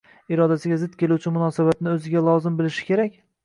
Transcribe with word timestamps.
irodasiga 0.35 0.79
zid 0.83 0.95
keluvchi 1.03 1.35
munosabatni 1.37 1.95
o‘ziga 1.95 2.27
lozim 2.33 2.61
bilishi 2.61 2.91
kerak? 2.93 3.25